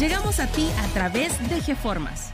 [0.00, 2.30] Llegamos a ti a través de GeFormas.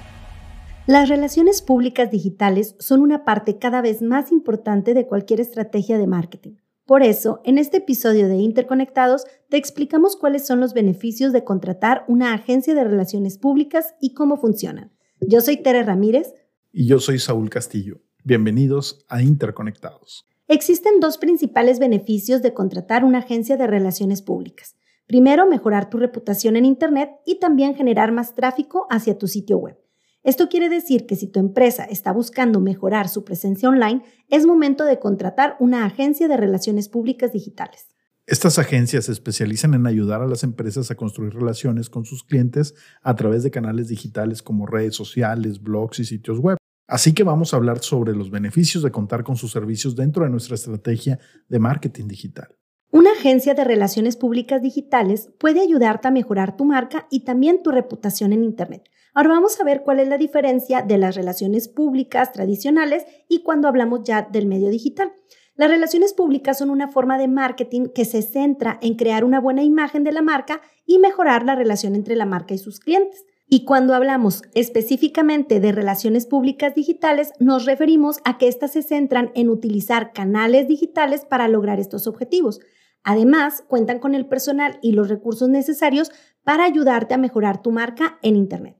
[0.86, 6.06] Las relaciones públicas digitales son una parte cada vez más importante de cualquier estrategia de
[6.06, 6.52] marketing.
[6.84, 12.05] Por eso, en este episodio de Interconectados, te explicamos cuáles son los beneficios de contratar
[12.06, 14.92] una agencia de relaciones públicas y cómo funcionan.
[15.20, 16.34] Yo soy Tere Ramírez.
[16.72, 18.00] Y yo soy Saúl Castillo.
[18.22, 20.24] Bienvenidos a Interconectados.
[20.46, 24.77] Existen dos principales beneficios de contratar una agencia de relaciones públicas.
[25.06, 29.78] Primero, mejorar tu reputación en Internet y también generar más tráfico hacia tu sitio web.
[30.24, 34.84] Esto quiere decir que si tu empresa está buscando mejorar su presencia online, es momento
[34.84, 37.86] de contratar una agencia de relaciones públicas digitales.
[38.27, 42.75] Estas agencias se especializan en ayudar a las empresas a construir relaciones con sus clientes
[43.02, 46.56] a través de canales digitales como redes sociales, blogs y sitios web.
[46.89, 50.30] Así que vamos a hablar sobre los beneficios de contar con sus servicios dentro de
[50.30, 52.48] nuestra estrategia de marketing digital.
[52.97, 57.70] Una agencia de relaciones públicas digitales puede ayudarte a mejorar tu marca y también tu
[57.70, 58.89] reputación en Internet.
[59.12, 63.69] Ahora vamos a ver cuál es la diferencia de las relaciones públicas tradicionales y cuando
[63.69, 65.12] hablamos ya del medio digital.
[65.56, 69.62] Las relaciones públicas son una forma de marketing que se centra en crear una buena
[69.62, 73.27] imagen de la marca y mejorar la relación entre la marca y sus clientes.
[73.47, 79.33] Y cuando hablamos específicamente de relaciones públicas digitales, nos referimos a que éstas se centran
[79.34, 82.61] en utilizar canales digitales para lograr estos objetivos.
[83.08, 86.10] Además, cuentan con el personal y los recursos necesarios
[86.42, 88.76] para ayudarte a mejorar tu marca en Internet.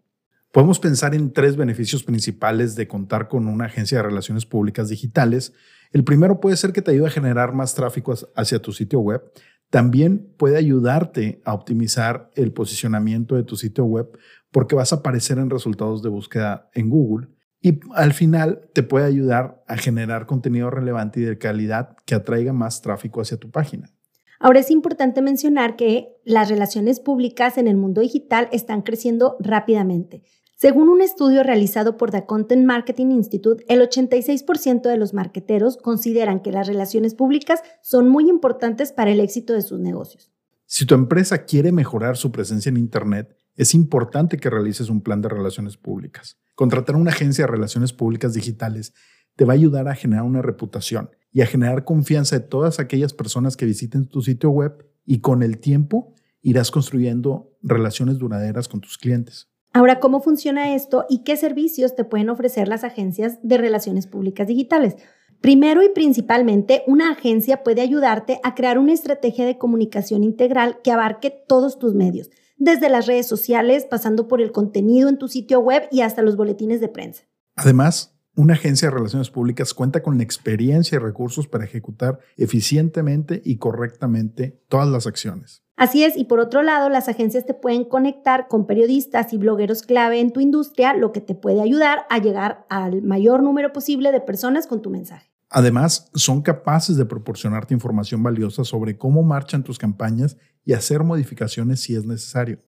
[0.51, 5.53] Podemos pensar en tres beneficios principales de contar con una agencia de relaciones públicas digitales.
[5.93, 9.23] El primero puede ser que te ayude a generar más tráfico hacia tu sitio web.
[9.71, 14.09] También puede ayudarte a optimizar el posicionamiento de tu sitio web
[14.51, 17.29] porque vas a aparecer en resultados de búsqueda en Google.
[17.61, 22.53] Y al final te puede ayudar a generar contenido relevante y de calidad que atraiga
[22.53, 23.96] más tráfico hacia tu página.
[24.39, 30.23] Ahora es importante mencionar que las relaciones públicas en el mundo digital están creciendo rápidamente.
[30.59, 36.41] Según un estudio realizado por The Content Marketing Institute, el 86% de los marqueteros consideran
[36.41, 40.33] que las relaciones públicas son muy importantes para el éxito de sus negocios.
[40.65, 45.21] Si tu empresa quiere mejorar su presencia en Internet, es importante que realices un plan
[45.21, 46.39] de relaciones públicas.
[46.55, 48.95] Contratar una agencia de relaciones públicas digitales
[49.37, 53.13] te va a ayudar a generar una reputación y a generar confianza de todas aquellas
[53.13, 58.81] personas que visiten tu sitio web y con el tiempo irás construyendo relaciones duraderas con
[58.81, 59.51] tus clientes.
[59.75, 64.49] Ahora, ¿cómo funciona esto y qué servicios te pueden ofrecer las agencias de relaciones públicas
[64.49, 64.97] digitales?
[65.43, 70.91] Primero y principalmente, una agencia puede ayudarte a crear una estrategia de comunicación integral que
[70.91, 75.61] abarque todos tus medios, desde las redes sociales, pasando por el contenido en tu sitio
[75.61, 77.25] web y hasta los boletines de prensa.
[77.57, 83.41] Además, una agencia de relaciones públicas cuenta con la experiencia y recursos para ejecutar eficientemente
[83.45, 85.65] y correctamente todas las acciones.
[85.77, 89.83] Así es, y por otro lado, las agencias te pueden conectar con periodistas y blogueros
[89.83, 94.13] clave en tu industria, lo que te puede ayudar a llegar al mayor número posible
[94.13, 95.31] de personas con tu mensaje.
[95.49, 101.81] Además, son capaces de proporcionarte información valiosa sobre cómo marchan tus campañas y hacer modificaciones
[101.81, 102.61] si es necesario.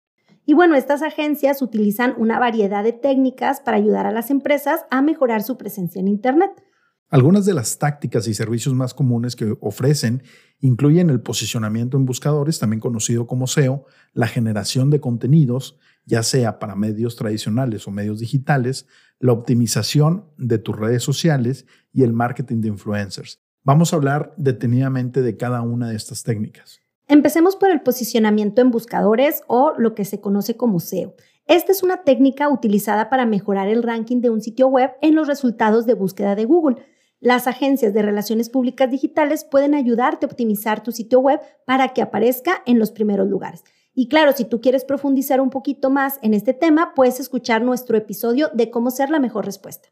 [0.50, 5.02] Y bueno, estas agencias utilizan una variedad de técnicas para ayudar a las empresas a
[5.02, 6.64] mejorar su presencia en Internet.
[7.10, 10.24] Algunas de las tácticas y servicios más comunes que ofrecen
[10.62, 16.60] incluyen el posicionamiento en buscadores, también conocido como SEO, la generación de contenidos, ya sea
[16.60, 18.88] para medios tradicionales o medios digitales,
[19.20, 23.42] la optimización de tus redes sociales y el marketing de influencers.
[23.66, 26.87] Vamos a hablar detenidamente de cada una de estas técnicas.
[27.10, 31.16] Empecemos por el posicionamiento en buscadores o lo que se conoce como SEO.
[31.46, 35.26] Esta es una técnica utilizada para mejorar el ranking de un sitio web en los
[35.26, 36.84] resultados de búsqueda de Google.
[37.22, 42.02] Las agencias de relaciones públicas digitales pueden ayudarte a optimizar tu sitio web para que
[42.02, 43.64] aparezca en los primeros lugares.
[43.96, 47.98] Y claro, si tú quieres profundizar un poquito más en este tema, puedes escuchar nuestro
[47.98, 49.88] episodio de cómo ser la mejor respuesta.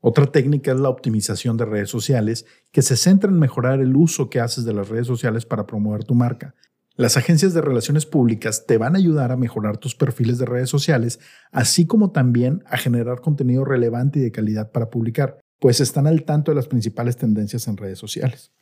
[0.00, 4.30] Otra técnica es la optimización de redes sociales, que se centra en mejorar el uso
[4.30, 6.54] que haces de las redes sociales para promover tu marca.
[6.96, 10.70] Las agencias de relaciones públicas te van a ayudar a mejorar tus perfiles de redes
[10.70, 11.20] sociales,
[11.52, 16.24] así como también a generar contenido relevante y de calidad para publicar, pues están al
[16.24, 18.52] tanto de las principales tendencias en redes sociales.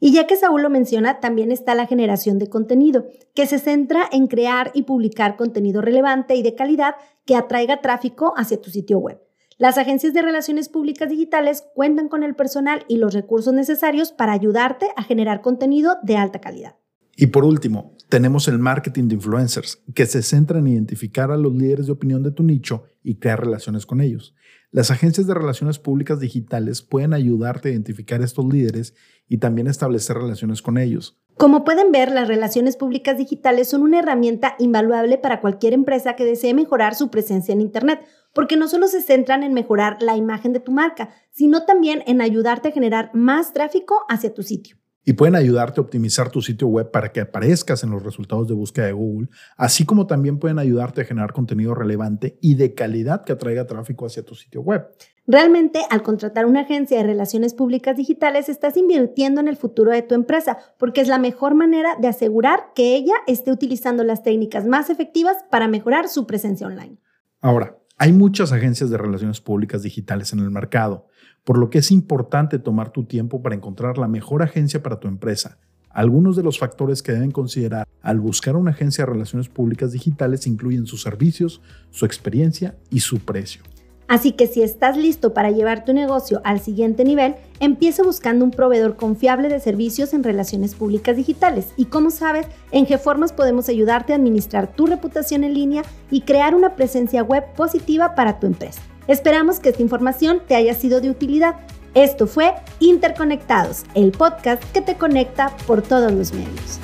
[0.00, 4.08] Y ya que Saúl lo menciona, también está la generación de contenido, que se centra
[4.12, 8.98] en crear y publicar contenido relevante y de calidad que atraiga tráfico hacia tu sitio
[8.98, 9.20] web.
[9.60, 14.32] Las agencias de relaciones públicas digitales cuentan con el personal y los recursos necesarios para
[14.32, 16.76] ayudarte a generar contenido de alta calidad.
[17.16, 21.52] Y por último, tenemos el marketing de influencers, que se centra en identificar a los
[21.52, 24.36] líderes de opinión de tu nicho y crear relaciones con ellos.
[24.70, 28.94] Las agencias de relaciones públicas digitales pueden ayudarte a identificar estos líderes
[29.26, 31.18] y también establecer relaciones con ellos.
[31.38, 36.24] Como pueden ver, las relaciones públicas digitales son una herramienta invaluable para cualquier empresa que
[36.24, 40.52] desee mejorar su presencia en Internet, porque no solo se centran en mejorar la imagen
[40.52, 44.78] de tu marca, sino también en ayudarte a generar más tráfico hacia tu sitio
[45.08, 48.52] y pueden ayudarte a optimizar tu sitio web para que aparezcas en los resultados de
[48.52, 53.24] búsqueda de Google, así como también pueden ayudarte a generar contenido relevante y de calidad
[53.24, 54.86] que atraiga tráfico hacia tu sitio web.
[55.26, 60.02] Realmente, al contratar una agencia de relaciones públicas digitales, estás invirtiendo en el futuro de
[60.02, 64.66] tu empresa, porque es la mejor manera de asegurar que ella esté utilizando las técnicas
[64.66, 66.98] más efectivas para mejorar su presencia online.
[67.40, 71.08] Ahora, hay muchas agencias de relaciones públicas digitales en el mercado
[71.48, 75.08] por lo que es importante tomar tu tiempo para encontrar la mejor agencia para tu
[75.08, 75.56] empresa.
[75.88, 80.46] Algunos de los factores que deben considerar al buscar una agencia de relaciones públicas digitales
[80.46, 83.62] incluyen sus servicios, su experiencia y su precio.
[84.08, 88.50] Así que si estás listo para llevar tu negocio al siguiente nivel, empieza buscando un
[88.50, 91.68] proveedor confiable de servicios en relaciones públicas digitales.
[91.76, 96.54] Y como sabes, en GeFormas podemos ayudarte a administrar tu reputación en línea y crear
[96.54, 98.80] una presencia web positiva para tu empresa.
[99.08, 101.56] Esperamos que esta información te haya sido de utilidad.
[101.94, 106.80] Esto fue Interconectados, el podcast que te conecta por todos los medios.